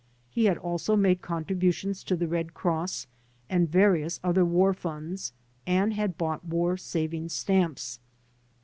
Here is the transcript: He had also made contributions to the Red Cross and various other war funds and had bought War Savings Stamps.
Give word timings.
He 0.31 0.45
had 0.45 0.57
also 0.57 0.95
made 0.95 1.21
contributions 1.21 2.03
to 2.05 2.15
the 2.15 2.27
Red 2.27 2.55
Cross 2.55 3.05
and 3.51 3.69
various 3.71 4.19
other 4.23 4.43
war 4.43 4.73
funds 4.73 5.31
and 5.67 5.93
had 5.93 6.17
bought 6.17 6.43
War 6.43 6.75
Savings 6.75 7.33
Stamps. 7.33 7.99